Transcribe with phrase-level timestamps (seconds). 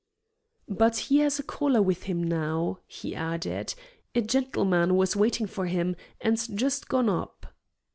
[0.67, 3.75] "But he has a caller with him now," he added.
[4.15, 7.53] "A gentleman was waiting for him, and's just gone up."